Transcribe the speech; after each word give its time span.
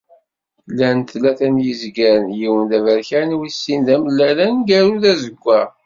Llan 0.71 0.99
tlata 1.09 1.47
n 1.53 1.55
yizgaren, 1.65 2.27
yiwen 2.39 2.63
d 2.69 2.71
aberkan, 2.77 3.29
wis 3.37 3.55
sin 3.63 3.81
d 3.87 3.89
amellal, 3.95 4.37
aneggaru 4.45 4.95
d 5.03 5.05
azeggaɣ. 5.11 5.67